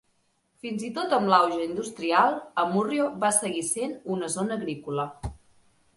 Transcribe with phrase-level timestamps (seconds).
[0.63, 5.07] Fins i tot amb l'auge industrial, Amurrio va seguir sent una zona agrícola.